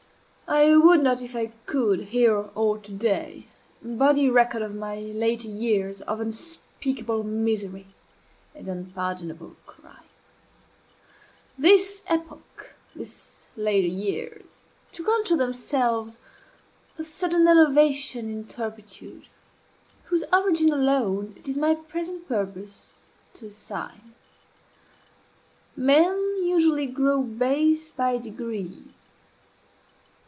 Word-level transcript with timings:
I 0.53 0.75
would 0.75 1.01
not, 1.01 1.21
if 1.21 1.33
I 1.33 1.53
could, 1.65 2.07
here 2.09 2.35
or 2.55 2.77
to 2.77 2.91
day, 2.91 3.47
embody 3.81 4.25
a 4.27 4.33
record 4.33 4.61
of 4.61 4.75
my 4.75 4.97
later 4.99 5.47
years 5.47 6.01
of 6.01 6.19
unspeakable 6.19 7.23
misery 7.23 7.87
and 8.53 8.67
unpardonable 8.67 9.55
crime. 9.65 10.03
This 11.57 12.03
epoch, 12.07 12.75
these 12.93 13.47
later 13.55 13.87
years, 13.87 14.65
took 14.91 15.07
unto 15.07 15.37
themselves 15.37 16.19
a 16.97 17.03
sudden 17.05 17.47
elevation 17.47 18.27
in 18.29 18.45
turpitude, 18.45 19.29
whose 20.07 20.25
origin 20.33 20.73
alone 20.73 21.33
it 21.37 21.47
is 21.47 21.55
my 21.55 21.75
present 21.75 22.27
purpose 22.27 22.97
to 23.35 23.45
assign. 23.47 24.15
Men 25.77 26.13
usually 26.43 26.87
grow 26.87 27.21
base 27.23 27.89
by 27.91 28.17
degrees. 28.17 29.13